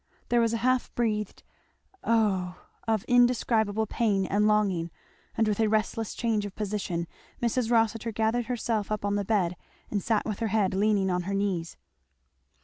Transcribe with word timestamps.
There 0.29 0.41
was 0.41 0.51
a 0.51 0.57
half 0.65 0.91
breathed 0.95 1.43
"Oh!" 2.03 2.59
of 2.87 3.03
indescribable 3.03 3.85
pain 3.85 4.25
and 4.25 4.47
longing; 4.47 4.89
and 5.37 5.47
with 5.47 5.59
a 5.59 5.69
restless 5.69 6.15
change 6.15 6.43
of 6.43 6.55
position 6.55 7.07
Mrs. 7.39 7.69
Rossitur 7.69 8.11
gathered 8.11 8.47
herself 8.47 8.91
up 8.91 9.05
on 9.05 9.13
the 9.13 9.23
bed 9.23 9.55
and 9.91 10.01
sat 10.01 10.25
with 10.25 10.39
her 10.39 10.47
head 10.47 10.73
leaning 10.73 11.11
on 11.11 11.21
her 11.29 11.35
knees. 11.35 11.77